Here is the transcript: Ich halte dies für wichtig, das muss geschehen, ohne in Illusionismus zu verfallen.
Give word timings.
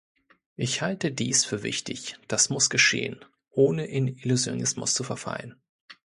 Ich 0.55 0.81
halte 0.81 1.11
dies 1.11 1.45
für 1.45 1.61
wichtig, 1.61 2.17
das 2.27 2.49
muss 2.49 2.71
geschehen, 2.71 3.23
ohne 3.51 3.85
in 3.85 4.07
Illusionismus 4.07 4.95
zu 4.95 5.03
verfallen. 5.03 5.61